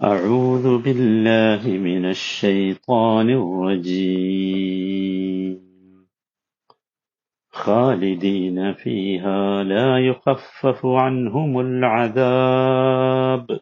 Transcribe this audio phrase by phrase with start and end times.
[0.00, 4.84] أعوذ بالله من الشيطان الرجيم
[7.54, 13.60] خالدين فيها لا يخفف عنهم العذاب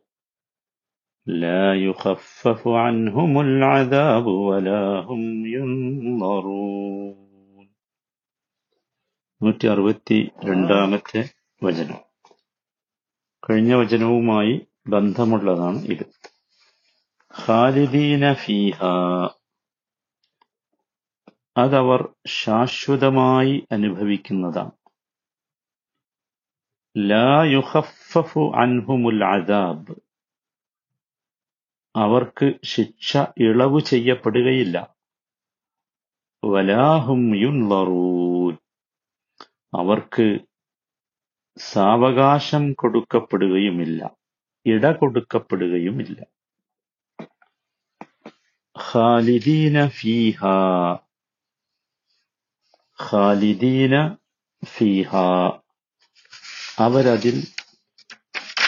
[1.26, 7.22] لا يخفف عنهم العذاب ولا هم ينظرون
[9.40, 11.28] നൂറ്റി അറുപത്തി രണ്ടാമത്തെ
[11.62, 12.00] വചനം
[13.42, 16.05] കഴിഞ്ഞ വചനവുമായി ബന്ധമുള്ളതാണ് ഇത്.
[17.45, 18.85] ഖാലിദീന ഫീഹ.
[21.57, 24.71] അതവർ ശാശ്വതമായി അനുഭവിക്കുന്നതാണ്.
[26.97, 29.95] ലാ യുഖഫഫു അൻഹുമുൽ അദാബ്.
[31.95, 34.95] അവർക്ക് ശിക്ഷ ഇളവ് ചെയ്യപ്പെടുകയില്ല.
[36.45, 38.57] വലാഹും യുൻവറൂൻ
[39.77, 40.39] അവർക്ക്
[41.57, 44.26] സാവകാശം കൊടുക്കപ്പെടുകയുമില്ല.
[44.65, 46.25] ഇട കൊടുക്കപ്പെടുകയുമില്ല
[48.91, 50.45] ഖാലിദീന ഫീഹ.
[53.11, 54.15] ഖാലിദീന
[54.65, 55.15] ഫീഹ.
[56.79, 57.47] അവരതിൽ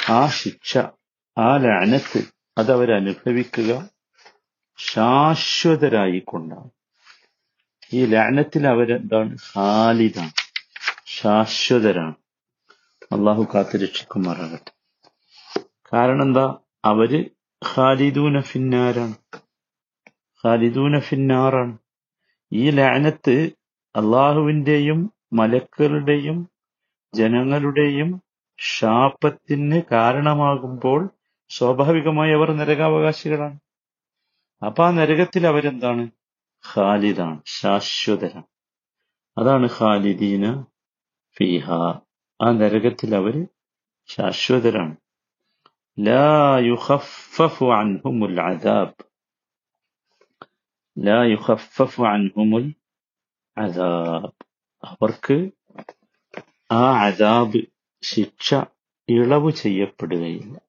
[0.09, 0.78] ആ ശിക്ഷ
[1.38, 3.89] ആ ലാനത്ത് അതവരനുഭവിക്കുക
[4.78, 6.69] ശാശ്വതരായിക്കൊണ്ടാണ്.
[7.94, 9.38] ഈ ലാനത്തിൽ അവരെന്താണ്?
[9.56, 10.31] ഖാലിദാണ്.
[11.06, 12.16] ശാശ്വതരാണ്.
[13.03, 14.78] അള്ളാഹു കാത്തുരക്ഷിക്കുമാറാകട്ടെ.
[15.93, 17.11] കാരണം എന്താ അവർ
[17.75, 19.15] ഖാലിദൂന ഫിന്നാരാണ്.
[20.43, 21.77] ഖാലിദൂന ഫിന്നാറാണ്.
[22.53, 23.35] ഈ ലാനത്ത്
[23.95, 26.37] അള്ളാഹുവിന്റെയും മലക്കളുടെയും
[27.13, 28.21] ജനങ്ങളുടെയും
[28.59, 31.09] ശാപത്തിന് കാരണമാകുമ്പോൾ
[31.49, 33.59] സ്വാഭാവികമായി അവർ നരകാവകാശികളാണ്.
[34.65, 36.03] അപ്പൊ ആ നരകത്തിൽ അവരെന്താണ്?
[36.75, 38.47] ഖാലിദാണ് ശാശ്വതരാണ്.
[39.37, 40.45] അതാണ് ഖാലിദീന
[41.37, 41.67] ഫിഹ.
[42.39, 43.35] ആ നരകത്തിൽ അവർ
[44.09, 44.95] ശാശ്വതരാണ്.
[46.00, 49.05] ലാ യുഖഫഫു അൻഹുമുൽ അദാബ്
[51.08, 52.73] ലാ യുഖഫഫു അൻഹുമുൽ
[53.58, 54.34] അദാബ്
[54.84, 55.51] അവർക്ക്
[56.72, 57.63] ആ അദാബ്
[58.01, 58.56] ശിക്ഷ
[59.09, 60.62] ഇളവ് ചെയ്യപ്പെടുകയില്ല.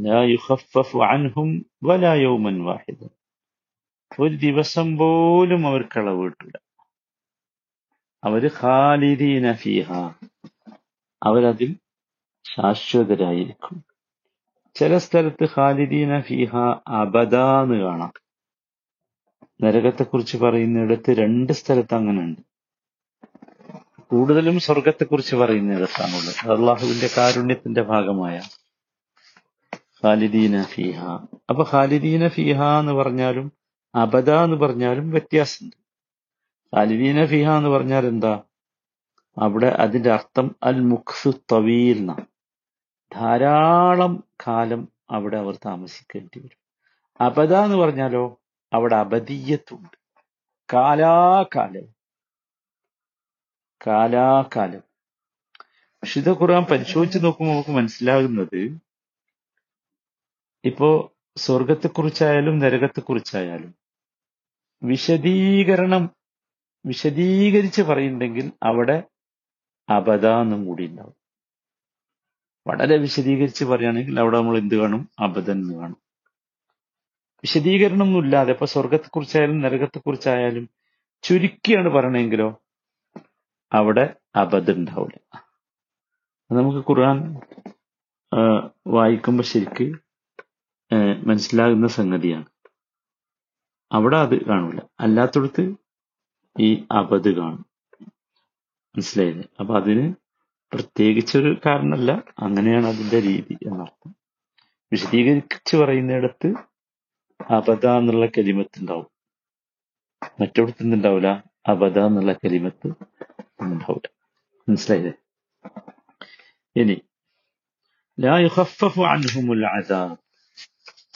[0.00, 3.08] ലാ യുഖഫഫു അൻഹും വലാ യൗമൻ വാഹിദൻ
[4.20, 6.60] ഒരു ദിവസം പോലും അവർക്ക് ഇളവ് കിട്ടില്ല
[8.24, 9.92] അവർ ഖാലിദീന ഫീഹ.
[11.22, 11.76] അവരതിൽ
[12.44, 13.85] ശാശ്വതരായിരിക്കും.
[14.76, 16.56] ചില സ്ഥലത്ത് ഖാലിദീന ഫിഹ
[16.86, 18.12] അബദ എന്ന് കാണാം.
[19.62, 22.40] നരകത്തെക്കുറിച്ച് പറയുന്നിടത്ത് രണ്ട് സ്ഥലത്ത് അങ്ങനെ ഉണ്ട്
[24.00, 26.60] കൂടുതലും സ്വർഗത്തെക്കുറിച്ച് പറയുന്നിടത്താണുള്ളത്.
[26.60, 28.40] അള്ളാഹുവിന്റെ കാരുണ്യത്തിന്റെ ഭാഗമായ
[30.04, 31.04] ഖാലിദീന ഫിഹ.
[31.50, 33.52] അപ്പൊ ഖാലിദീന ഫിഹ എന്ന് പറഞ്ഞാലും
[33.94, 35.76] അബദ എന്ന് പറഞ്ഞാലും വ്യത്യാസമുണ്ട്.
[36.76, 38.40] ഖാലിദീന ഫിഹ എന്ന് പറഞ്ഞാൽ എന്താ?
[39.38, 42.12] അവിടെ അതിന്റെ അർത്ഥം അൽ മുഖ്സു തവീൽ
[43.14, 46.66] ധാരാളം കാലം അവിടെ അവർ താമസിക്കേണ്ടി വരും.
[47.20, 48.40] അബദ എന്ന് പറഞ്ഞാലോ
[48.72, 49.98] അവിടെ അബദീയത്തുണ്ട്.
[50.72, 51.96] കാലാകാലം.
[53.86, 54.80] കാലാകാലം.
[56.02, 58.78] വിശുദ്ധ ഖുർആൻ പരിശോധിച്ച് നോക്കുമ്പോൾ നമുക്ക് മനസ്സിലാകുന്നത്
[60.64, 63.74] ഇപ്പോ സ്വർഗത്തെക്കുറിച്ചായാലും നരകത്തെക്കുറിച്ചായാലും
[64.82, 66.10] വിശദീകരണം
[66.86, 69.02] വിശദീകരിച്ച് പറയുന്നുണ്ടെങ്കിൽ അവിടെ
[69.88, 71.15] അബദ എന്നും കൂടി ഉണ്ടാവും.
[72.66, 75.08] വളരെ വിശദീകരിച്ച് പറയുകയാണെങ്കിൽ അവിടെ നമ്മൾ എന്ത് കാണും?
[75.18, 75.96] അബദൻ എന്ന് കാണും.
[77.42, 80.68] വിശദീകരണം ഒന്നും ഇല്ലാതെ ഇപ്പൊ സ്വർഗത്തെക്കുറിച്ചായാലും നരകത്തെക്കുറിച്ചായാലും
[81.22, 82.62] ചുരുക്കിയാണ് പറയണമെങ്കിലോ
[83.72, 85.46] അവിടെ അബദ്ധം ഉണ്ടാവില്ല.
[86.52, 87.40] നമുക്ക് ഖുർആൻ
[88.86, 89.86] വായിക്കുമ്പോൾ ശരിക്ക്
[91.26, 92.46] മനസ്സിലാകുന്ന സംഗതിയാണ്.
[93.92, 95.74] അവിടെ അത് കാണില്ല അല്ലാത്തടത്ത്
[96.60, 97.66] ഈ അബദ് കാണും.
[98.96, 99.48] മനസ്സിലായില്ലേ?
[99.60, 100.14] അപ്പൊ അതിന്
[100.76, 102.22] പ്രത്യേകിച്ചൊരു കാരണമല്ല.
[102.38, 104.16] അങ്ങനെയാണ് അതിന്റെ രീതി എന്നർത്ഥം.
[104.92, 106.54] വിശദീകരിച്ച് പറയുന്നിടത്ത്
[107.50, 109.06] അബദ എന്നുള്ള കലിമത്ത് ഉണ്ടാവും.
[110.40, 112.92] മറ്റിടത്ത് എന്തുണ്ടാവില്ല അബദ എന്നുള്ള കലിമത്ത്
[113.60, 114.08] ഉണ്ടാവില്ല.
[114.68, 115.12] മനസ്സിലായില്ലേ?
[116.76, 117.00] ഇനി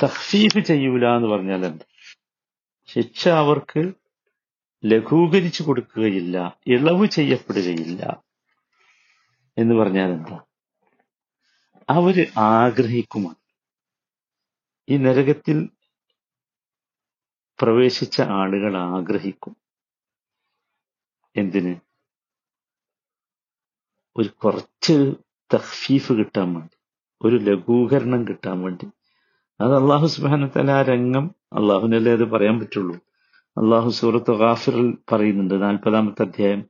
[0.03, 1.85] തഖ്ഫീഫ് ചെയ്യൂല എന്ന് പറഞ്ഞാൽ എന്ത്?
[2.87, 3.93] ശിക്ഷ അവർക്ക്
[4.85, 8.23] ലഘൂകരിച്ചു കൊടുക്കുകയില്ല ഇളവ് ചെയ്യപ്പെടുകയില്ല.
[9.59, 10.41] എന്ന് പറഞ്ഞാൽ എന്താ?
[11.91, 13.35] അവർ ആഗ്രഹിക്കുമാണ്.
[14.89, 15.69] ഈ നരകത്തിൽ
[17.63, 19.57] പ്രവേശിച്ച ആളുകൾ ആഗ്രഹിക്കും.
[21.37, 21.77] എന്തിന്?
[24.17, 25.15] ഒരു കുറച്ച്
[25.55, 26.79] തഹ്ഫീഫ് കിട്ടാൻ വേണ്ടി
[27.23, 28.87] ഒരു ലഘൂകരണം കിട്ടാൻ വേണ്ടി.
[29.61, 32.97] അത് അള്ളാഹു സുബാനത്തല ആ രംഗം അള്ളാഹുനല്ലേ അത് പറയാൻ പറ്റുള്ളൂ?
[33.59, 36.65] അള്ളാഹു സൂറത്ത് ഗാഫിറിൽ പറയുന്നുണ്ട് നാൽപ്പതാമത്തെ അധ്യായം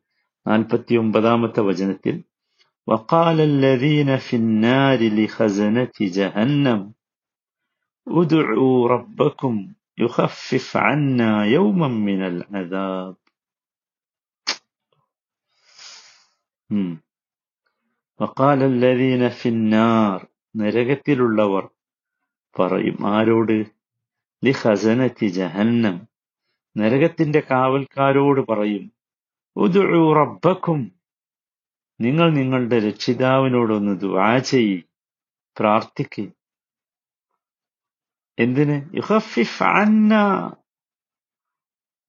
[0.47, 2.25] നാൽപ്പത്തി ഒമ്പതാമത്തെ വചനത്തിൽ
[2.90, 6.94] وقال الذين في النار لخزنة جهنم
[8.08, 13.16] ادعوا ربكم يخفف عنا يوما من العذاب
[16.72, 16.98] ഉം.
[18.22, 21.70] وقال الذين في النار നരകത്തിലുള്ളവർ
[22.60, 23.76] പറയും ആരോട്
[24.44, 26.08] ലി ഖസനത്തി ജഹന്നം
[26.78, 28.94] നരകത്തിന്റെ കാവൽക്കാരോട് പറയും
[29.56, 30.92] ഉദ്ഉ റബ്ബക്കും
[32.01, 34.85] നിങ്ങൾ നിങ്ങളുടെ രക്ഷിതാവിനോടൊന്ന് ദുആ ചെയ്യി
[35.59, 36.33] പ്രാർത്ഥിക്കുക
[38.39, 38.97] എന്തിന്?
[38.97, 40.15] യുഖഫിഫ് അന്ന.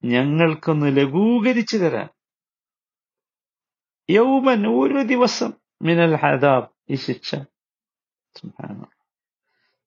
[0.03, 2.09] ഞങ്ങൾക്കൊന്ന് ലഘൂകരിച്ചു തരാൻ.
[4.09, 7.35] യൗമൻ ഒരു ദിവസം മിനൽ ഹദാബ് ഈ ശിക്ഷ.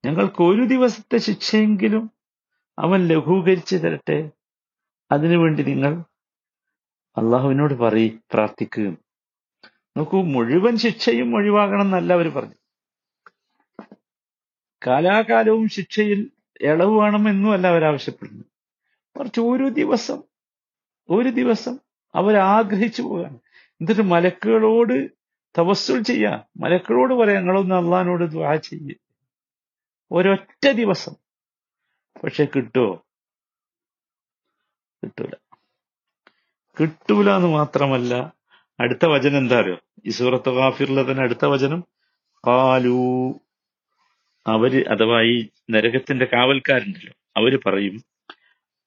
[0.05, 2.11] ഞങ്ങൾക്ക് ഒരു ദിവസത്തെ ശിക്ഷയെങ്കിലും
[2.79, 4.31] അവൻ ലഘൂകരിച്ചു തരട്ടെ.
[5.13, 6.05] അതിനുവേണ്ടി നിങ്ങൾ
[7.17, 9.04] അള്ളാഹുവിനോട് പറയും പ്രാർത്ഥിക്കുക
[9.97, 12.55] നോക്കൂ മുഴുവൻ ശിക്ഷയും ഒഴിവാകണം എന്നല്ല അവർ പറഞ്ഞു
[14.87, 16.31] കാലാകാലവും ശിക്ഷയിൽ
[16.61, 18.45] ഇളവ് വേണമെന്നും അല്ല അവരാവശ്യപ്പെടുന്നു
[19.17, 20.23] മറിച്ച് ഒരു ദിവസം
[21.11, 21.79] ഒരു ദിവസം
[22.15, 23.39] അവരാഗ്രഹിച്ചു പോകാണ്
[23.81, 25.11] എന്നിട്ട് മലക്കുകളോട്
[25.59, 26.45] തവസ്സുൽ ചെയ്യാം.
[26.57, 28.95] മലക്കുകളോട് പറയാം ഞങ്ങളൊന്ന് അള്ളഹാനോട് ദ്വാ ചെയ്യ.
[30.13, 31.15] ഒരൊറ്റ ദിവസം.
[32.25, 33.05] പക്ഷെ കിട്ടുമോ
[35.03, 35.33] കിട്ടൂല.
[36.81, 38.33] കിട്ടൂല എന്ന് മാത്രമല്ല
[38.79, 39.77] അടുത്ത വചനം എന്താ അറിയോ
[40.07, 41.81] ഈ സൂറത്ത് ഗാഫിറിലെ തന്നെ അടുത്ത വചനം?
[42.45, 42.97] കാലു
[44.47, 45.37] അവർ അഥവാ ഈ
[45.71, 47.97] നരകത്തിന്റെ കാവൽക്കാരുണ്ടല്ലോ അവർ പറയും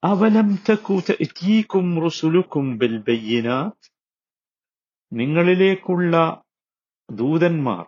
[0.04, 2.96] അവലം തകു തഅതീകും റുസുലുക്കും ബിൽ
[5.12, 6.16] നിങ്ങളിലേക്കുള്ള
[7.10, 7.84] ദൂതന്മാർ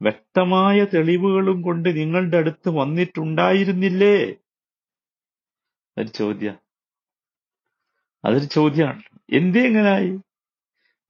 [0.00, 4.16] വ്യക്തമായ തെളിവുകളും കൊണ്ട് നിങ്ങളുടെ അടുത്ത് വന്നിട്ടുണ്ടായിരുന്നില്ലേ?
[5.96, 6.48] ഒരു ചോദ്യ.
[8.24, 9.02] അതൊരു ചോദ്യമാണ്.
[9.32, 10.10] എന്തേ എങ്ങനായി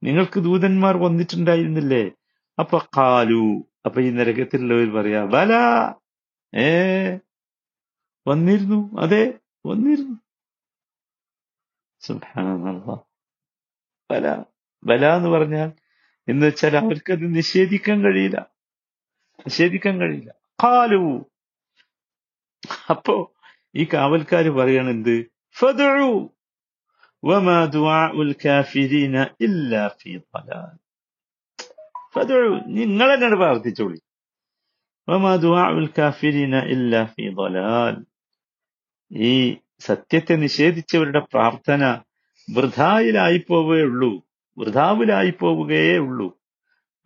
[0.03, 2.11] നിങ്ങൾക്ക് ദൂതന്മാർ വന്നിട്ടുണ്ടായിരുന്നില്ലേ?
[2.59, 5.53] അപ്പൊ കാലു അപ്പൊ ഈ നരകത്തിലുള്ളവർ പറയാ വല.
[6.59, 7.17] ഏ?
[8.27, 8.99] വന്നിരുന്നു.
[8.99, 10.19] അതെ വന്നിരുന്നു.
[14.11, 14.43] വല
[14.85, 15.71] വല എന്ന് പറഞ്ഞാൽ
[16.29, 18.49] എന്ന് വെച്ചാൽ അവർക്കത് നിഷേധിക്കാൻ കഴിയില്ല.
[19.39, 20.33] നിഷേധിക്കാൻ കഴിയില്ല.
[20.63, 21.25] കാലു
[22.89, 23.33] അപ്പോ
[23.75, 26.36] ഈ കാവൽക്കാര് പറയണെന്ത് എന്ത്
[27.27, 30.75] വമാ ദുആഉൽ കാഫിരീന ഇല്ലാ ഫീ ളലാൽ
[32.15, 33.99] ഫദഉ നിങ്ങൾ എന്നോട് പ്രാർത്ഥിച്ചോളി.
[35.09, 37.95] വമാ ദുആഉൽ കാഫിരീന ഇല്ലാ ഫീ ളലാൽ
[39.11, 41.83] ഈ സത്യത്തെ നിഷേധിച്ചവരുടെ പ്രാർത്ഥന
[42.55, 44.11] വൃഥായിലായി പോവുകയുള്ളൂ
[44.57, 46.27] വൃഥാവിലായി പോവുകയേ ഉള്ളൂ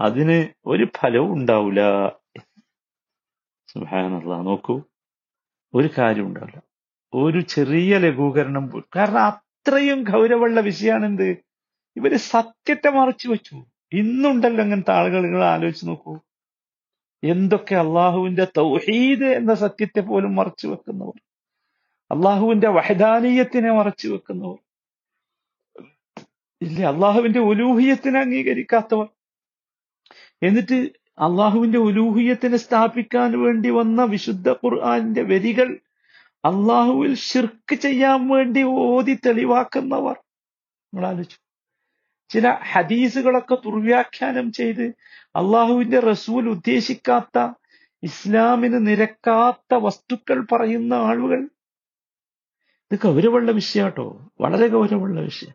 [0.02, 1.82] അതിന് ഒരു ഫലവും ഉണ്ടാവില്ല
[3.68, 4.76] സുഹാനല്ല നോക്കൂ.
[5.74, 6.62] ഒരു കാര്യം ഉണ്ടാവില്ല
[7.14, 8.88] ഒരു ചെറിയ ലഘൂകരണം പോലും.
[8.96, 11.30] കാരണം അത്രയും ഗൗരവമുള്ള വിഷയമാണ് എന്ത്
[11.96, 13.66] ഇവർ സത്യത്തെ മറച്ചു വെച്ചു.
[13.94, 16.20] ഇന്നുണ്ടല്ലോ അങ്ങനത്തെ ആളുകൾ നിങ്ങൾ ആലോചിച്ച് നോക്കൂ.
[17.24, 21.22] എന്തൊക്കെ അള്ളാഹുവിന്റെ തൗഹീദ് എന്ന സത്യത്തെ പോലും മറച്ചു വെക്കുന്നവർ.
[22.12, 24.58] അള്ളാഹുവിന്റെ വഹദാനീയത്തിനെ മറച്ചു വെക്കുന്നവർ.
[26.62, 26.86] ഇല്ല?
[26.86, 29.08] അള്ളാഹുവിന്റെ ഉലൂഹിയത്തിനെ അംഗീകരിക്കാത്തവർ.
[30.44, 35.80] എന്നിട്ട് അള്ളാഹുവിന്റെ ഉലൂഹിയത്തിനെ സ്ഥാപിക്കാൻ വേണ്ടി വന്ന വിശുദ്ധ ഖുർആാനിന്റെ വരികൾ
[36.46, 40.16] അള്ളാഹുവിൽ ഷിർക്ക് ചെയ്യാൻ വേണ്ടി ഓതി തെളിവാക്കുന്നവർ.
[40.94, 41.38] നിങ്ങൾ ആലോചിച്ചു.
[42.30, 44.84] ചില ഹദീസുകളൊക്കെ ദുർവ്യാഖ്യാനം ചെയ്ത്
[45.36, 47.54] അള്ളാഹുവിന്റെ റസൂൽ ഉദ്ദേശിക്കാത്ത
[48.04, 51.50] ഇസ്ലാമിന് നിരക്കാത്ത വസ്തുക്കൾ പറയുന്ന ആളുകൾ.
[52.92, 55.54] ഇത് ഗൗരവമുള്ള വിഷയാട്ടോ വളരെ ഗൗരവമുള്ള വിഷയം.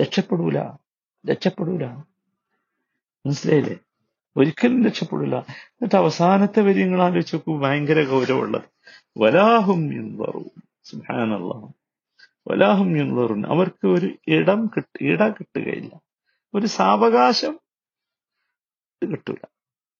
[0.00, 0.58] രക്ഷപ്പെടൂല.
[1.30, 1.86] രക്ഷപ്പെടൂല.
[3.26, 3.76] മനസ്സിലായില്ലേ?
[4.36, 7.62] ഒരിക്കലും രക്ഷപ്പെടില്ല എന്നിട്ട് അവസാനത്തെ വരി നിങ്ങൾ ആലോചിച്ച് നോക്കൂ.
[7.62, 8.62] ഭയങ്കര ഗൗരവമുള്ളത്.
[9.16, 10.44] വലാഹും യുൻദറൂൻ
[10.82, 11.72] സുബ്ഹാനല്ലാഹ്
[12.48, 13.46] വലാഹും യുൻദറൂൻ.
[13.46, 16.00] അവർക്ക് ഒരു ഇടം കിട്ട ഇട കിട്ടുകയില്ല.
[16.54, 17.60] ഒരു സാവകാശം
[19.10, 19.46] കിട്ടൂല.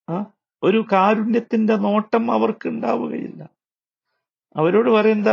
[0.09, 0.25] ആ?
[0.63, 3.49] ഒരു കാരുണ്യത്തിന്റെ നോട്ടം അവർക്ക് ഉണ്ടാവുകയില്ല.
[4.57, 5.29] അവരോട് പറയുന്ന.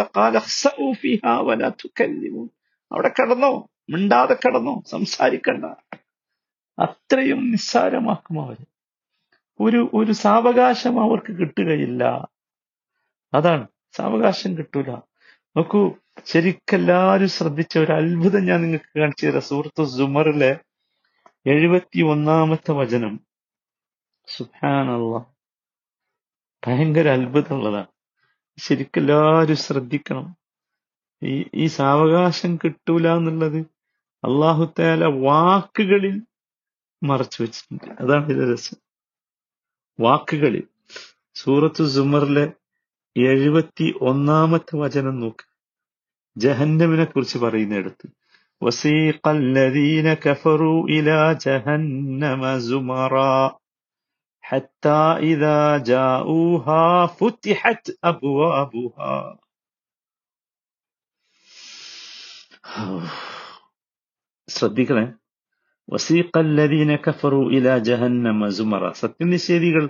[2.91, 3.69] അവിടെ കടന്നോ?
[3.89, 4.81] മിണ്ടാതെ കടന്നോ?
[4.87, 5.65] സംസാരിക്കണ്ട.
[6.79, 8.65] അത്രയും നിസ്സാരമാക്കും അവർ.
[9.59, 12.27] ഒരു ഒരു സാവകാശം അവർക്ക് കിട്ടുകയില്ല.
[13.33, 13.67] അതാണ്.
[13.97, 14.91] സാവകാശം കിട്ടൂല.
[15.57, 15.95] നോക്കൂ
[16.25, 19.41] ശരിക്കെല്ലാരും ശ്രദ്ധിച്ച ഒരു അത്ഭുതം ഞാൻ നിങ്ങൾക്ക് കാണിച്ചു തരാം.
[19.41, 20.59] സുഹൃത്ത് സുമറിലെ
[21.45, 23.19] എഴുപത്തി ഒന്നാമത്തെ വചനം.
[24.27, 25.17] സുഹാനല്ല
[26.67, 27.87] ഭയങ്കര അത്ഭുതമുള്ളതാണ്.
[28.57, 30.37] ശരിക്കെല്ലാരും ശ്രദ്ധിക്കണം.
[31.23, 33.57] ഈ ഈ സാവകാശം കിട്ടൂല എന്നുള്ളത്
[34.23, 36.21] അള്ളാഹുത്തേല വാക്കുകളിൽ
[37.03, 38.01] മറച്ചു വെച്ചിട്ടുണ്ട്.
[38.01, 38.77] അതാണ് ഇതിന്റെ രസം.
[39.99, 40.63] വാക്കുകളിൽ.
[41.35, 42.51] സൂറത്ത് സുമറിലെ
[43.16, 45.44] എഴുപത്തി ഒന്നാമത്തെ വചനം നോക്ക്
[46.36, 48.06] ജഹന്നമിനെ കുറിച്ച് പറയുന്നിടത്ത്
[48.62, 53.38] وسيق الذين كفروا إلى جهنم زمرا
[54.44, 59.14] حتى إذا جاءوها فتحت أبوابها
[64.48, 65.06] ശ്രദ്ധിക്കണേ
[65.88, 69.84] വസീഖല്ലദീന കഫറു ഇലാ ജഹന്നമ സുമറ സത്യനിഷേധികൾ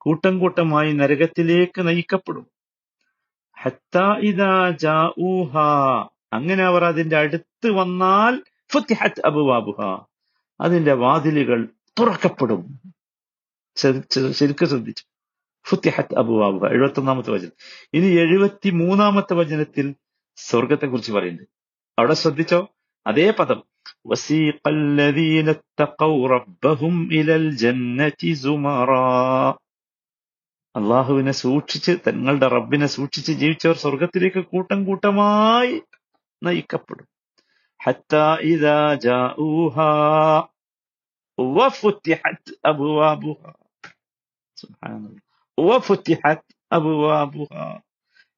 [0.00, 2.57] കൂട്ടം കൂട്ടമായി നരകത്തിലേക്ക് നയിക്കപ്പെടും ഹത്താ ഇദാ ജാഊഹ
[6.32, 8.34] അങ്ങനെ അവർ അതിന്റെ അടുത്ത് വന്നാൽ
[8.70, 9.78] ഫുത്തിഹത്ത് അബുവാബുഹ
[10.60, 11.60] അതിന്റെ വാതിലുകൾ
[11.96, 12.62] തുറക്കപ്പെടും
[13.76, 15.04] ശരി- ശരി- ശരിക്കും ശ്രദ്ധിച്ചു
[15.66, 17.54] ഫുത്തിഹത്ത് അബുവാബുഹ എഴുപത്തി ഒന്നാമത്തെ വചനം
[17.94, 19.86] ഇനി എഴുപത്തി മൂന്നാമത്തെ വചനത്തിൽ
[20.38, 21.52] സ്വർഗത്തെ കുറിച്ച് പറയുന്നുണ്ട്
[21.98, 22.60] അവിടെ ശ്രദ്ധിച്ചോ
[23.06, 23.60] അതേ പദം
[24.04, 29.56] وسيق الذين اتقوا ربهم إلى الجنة زمرا
[30.79, 35.81] അള്ളാഹുവിനെ സൂക്ഷിച്ച് തങ്ങളുടെ റബ്ബിനെ സൂക്ഷിച്ച് ജീവിച്ചവർ സ്വർഗത്തിലേക്ക് കൂട്ടം കൂട്ടമായി
[36.43, 37.07] നയിക്കപ്പെടും.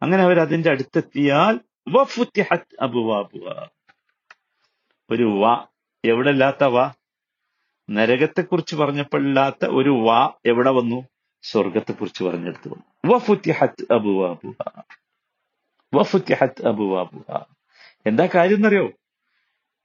[0.01, 1.60] അങ്ങനെ അവർ അതിന്റെ അടുത്തെത്തിയാൽ
[5.10, 5.67] ഒരു വ
[6.05, 6.88] എവിടെ ഇല്ലാത്ത വ?
[7.89, 11.00] നരകത്തെക്കുറിച്ച് പറഞ്ഞപ്പോൾ ഇല്ലാത്ത ഒരു വ എവിടെ വന്നു?
[11.41, 12.69] സ്വർഗത്തെക്കുറിച്ച് കുറിച്ച് പറഞ്ഞെടുത്തു
[18.05, 18.91] എന്താ കാര്യം എന്നറിയോ?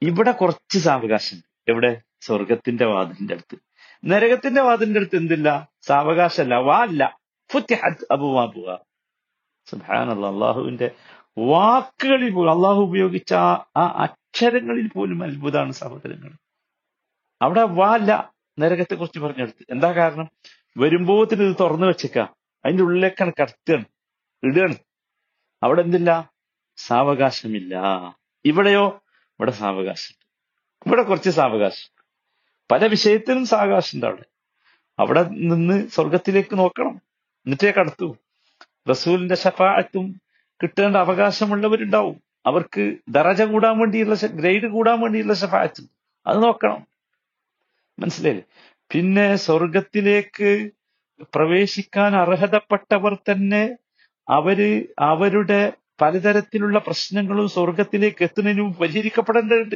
[0.02, 1.42] ഇവിടെ കുറച്ച് സാവകാശം.
[1.68, 2.02] എവിടെ?
[2.20, 3.58] സ്വർഗത്തിന്റെ വാതിലിന്റെ അടുത്ത്.
[4.04, 5.68] നരകത്തിന്റെ വാതിലിന്റെ അടുത്ത് എന്തില്ല?
[5.82, 6.54] സാവകാശമല്ല.
[6.54, 7.18] വാ അല്ല
[10.28, 10.90] അള്ളാഹുവിന്റെ
[11.38, 16.32] വാക്കുകളിൽ പോലും അള്ളാഹു ഉപയോഗിച്ച ആ അക്ഷരങ്ങളിൽ പോലും അത്ഭുതമാണ് സഹോദരങ്ങൾ
[17.42, 19.66] അവിടെ വാ അല്ല നരകത്തെ കുറിച്ച് പറഞ്ഞെടുത്ത്.
[19.70, 20.30] എന്താ കാരണം?
[20.76, 22.18] വരുമ്പോത്തിന് ഇത് തുറന്നു വെച്ചേക്ക.
[22.64, 23.84] അതിന്റെ ഉള്ളിലേക്കാണ് കടത്തുകയാണ്
[24.42, 24.74] ഇടുകയാണ്.
[25.62, 26.30] അവിടെ എന്തില്ല?
[26.76, 27.74] സാവകാശമില്ല.
[28.44, 29.02] ഇവിടെയോ?
[29.08, 30.14] ഇവിടെ സാവകാശം.
[30.86, 32.04] ഇവിടെ കുറച്ച് സാവകാശം.
[32.72, 34.24] പല വിഷയത്തിനും സാവകാശം ഉണ്ട് അവിടെ.
[34.98, 36.96] അവിടെ നിന്ന് സ്വർഗത്തിലേക്ക് നോക്കണം.
[37.46, 38.16] എന്നിട്ടേ കടത്തു.
[38.90, 40.20] റസൂലിന്റെ ഷഫാഅത്തും
[40.62, 42.22] കിട്ടേണ്ട അവകാശമുള്ളവരുണ്ടാവും.
[42.46, 45.84] അവർക്ക് ദറജ കൂടാൻ വേണ്ടിയുള്ള ഗ്രേഡ് കൂടാൻ വേണ്ടിയുള്ള ഷഫാഅത്ത്
[46.26, 46.86] അത് നോക്കണം.
[47.98, 48.74] മനസ്സിലായില്ലേ?
[48.94, 50.70] പിന്നെ സ്വർഗത്തിലേക്ക്
[51.34, 53.76] പ്രവേശിക്കാൻ അർഹതപ്പെട്ടവർ തന്നെ
[54.28, 59.74] അവർ അവരുടെ പലതരത്തിലുള്ള പ്രശ്നങ്ങളും സ്വർഗത്തിലേക്ക് എത്തുന്നതിന് പരിഹരിക്കപ്പെടേണ്ടതുണ്ട്.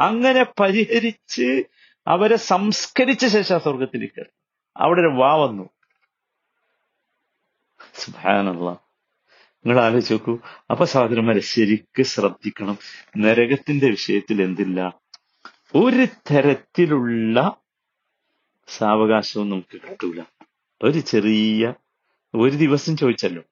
[0.00, 1.64] അങ്ങനെ പരിഹരിച്ച്
[2.06, 4.26] അവരെ സംസ്കരിച്ച ശേഷം സ്വർഗത്തിലേക്ക്
[4.76, 5.70] അവിടെ ഒരു വാ വന്നു.
[7.94, 8.70] സുഭാനുള്ള
[9.66, 10.38] നിങ്ങൾ ആലോചിച്ച് നോക്കൂ.
[10.70, 12.78] അപ്പൊ സഹോദരന്മാരെ ശരിക്ക് ശ്രദ്ധിക്കണം.
[13.16, 15.00] നരകത്തിന്റെ വിഷയത്തിൽ എന്തില്ല?
[15.74, 17.56] ഒരു തരത്തിലുള്ള
[18.68, 20.22] സാവകാശവും നമുക്ക് കിട്ടൂല.
[20.82, 21.74] ഒരു ചെറിയ
[22.34, 23.42] ഒരു ദിവസം ചോദിച്ചല്ലോ.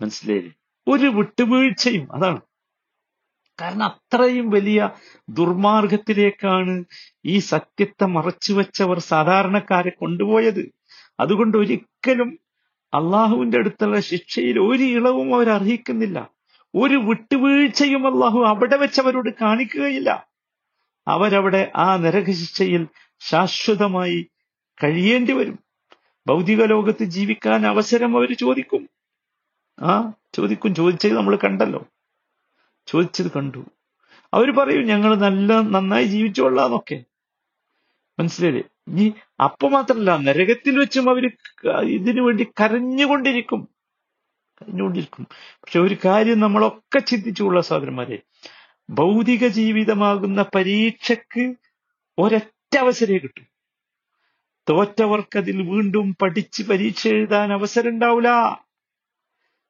[0.00, 0.52] മനസ്സിലായില്ലേ?
[0.88, 2.40] ഒരു വിട്ടുവീഴ്ചയും അതാണ്.
[3.60, 4.90] കാരണം അത്രയും വലിയ
[5.28, 6.84] ദുർമാർഗത്തിലേക്കാണ്
[7.24, 10.72] ഈ സത്യത്തെ മറച്ചു വെച്ചവർ സാധാരണക്കാരെ കൊണ്ടുപോയത്.
[11.20, 12.38] അതുകൊണ്ട് ഒരിക്കലും
[12.94, 16.30] അള്ളാഹുവിന്റെ അടുത്തുള്ള ശിക്ഷയിൽ ഒരു ഇളവും അവർ അർഹിക്കുന്നില്ല.
[16.74, 20.28] ഒരു വിട്ടുവീഴ്ചയും അള്ളാഹു അവിടെ വെച്ച് അവരോട് കാണിക്കുകയില്ല.
[21.08, 22.86] അവരവിടെ ആ നരകശിക്ഷയിൽ
[23.20, 24.30] ശാശ്വതമായി
[24.84, 25.58] കഴിയേണ്ടി വരും.
[26.26, 28.88] ഭൗതിക ലോകത്ത് ജീവിക്കാൻ അവസരം അവർ ചോദിക്കും.
[29.82, 30.74] ആ ചോദിക്കും.
[30.74, 31.86] ചോദിച്ചത് നമ്മൾ കണ്ടല്ലോ.
[32.86, 33.64] ചോദിച്ചത് കണ്ടു.
[34.34, 37.04] അവർ പറയും ഞങ്ങൾ നല്ല നന്നായി ജീവിച്ചുകൊള്ളാന്നൊക്കെ
[38.18, 38.62] മനസ്സിലായില്ലേ?
[38.88, 43.68] ഇനി അപ്പൊ മാത്രല്ല നരകത്തിൽ വെച്ചും അവർ ക- ഇതിനു വേണ്ടി കരഞ്ഞുകൊണ്ടിരിക്കും.
[44.62, 45.26] കരഞ്ഞുകൊണ്ടിരിക്കും.
[45.32, 48.18] പക്ഷെ ഒരു കാര്യം നമ്മളൊക്കെ ചിന്തിച്ചുകൊള്ള സഹോദരന്മാരെ
[48.90, 51.54] ഭൗതിക ജീവിതമാകുന്ന പരീക്ഷക്ക്
[52.18, 53.42] ഒരൊറ്റ അവസരമേ കിട്ടൂ.
[54.68, 58.28] തോറ്റവർക്കതിൽ വീണ്ടും പഠിച്ച് പരീക്ഷ എഴുതാൻ അവസരം ഉണ്ടാവില്ല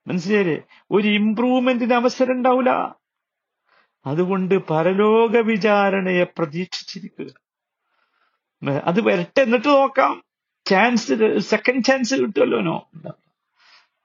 [0.07, 0.63] മനസ്സിലായില്ലേ?
[0.91, 2.97] ഒരു ഇംപ്രൂവ്മെന്റിന് അവസരം ഉണ്ടാവില്ല
[4.07, 7.31] അതുകൊണ്ട് പരലോക വിചാരണയെ പ്രതീക്ഷിച്ചിരിക്കുക.
[8.85, 10.25] അത് വരട്ടെ എന്നിട്ട് നോക്കാം.
[10.67, 12.91] ചാൻസ് സെക്കൻഡ് ചാൻസ് കിട്ടുമല്ലോ നോ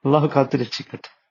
[0.04, 1.23] അള്ളാഹു കാത്തു രക്ഷിക്കട്ടെ.